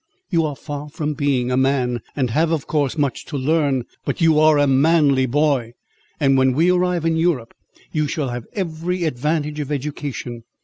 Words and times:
You 0.31 0.47
are 0.47 0.55
far 0.55 0.89
from 0.89 1.13
being 1.13 1.51
a 1.51 1.57
man, 1.57 2.01
and 2.15 2.31
have, 2.31 2.49
of 2.49 2.65
course, 2.65 2.97
much 2.97 3.23
to 3.25 3.37
learn; 3.37 3.85
but 4.03 4.19
you 4.19 4.39
are 4.39 4.57
a 4.57 4.65
manly 4.65 5.27
boy; 5.27 5.73
and 6.19 6.39
when 6.39 6.53
we 6.53 6.71
arrive 6.71 7.05
in 7.05 7.17
Europe, 7.17 7.53
you 7.91 8.07
shall 8.07 8.29
have 8.29 8.47
every 8.53 9.03
advantage 9.03 9.59
of 9.59 9.71
education. 9.71 10.43